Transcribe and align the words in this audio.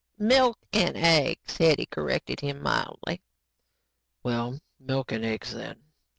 "Milk 0.17 0.57
and 0.73 0.97
eggs," 0.97 1.57
Hetty 1.57 1.85
corrected 1.85 2.39
him 2.39 2.59
mildly. 2.59 3.21
"Well, 4.23 4.59
milk 4.79 5.11
and 5.11 5.23
eggs, 5.23 5.53
then. 5.53 5.79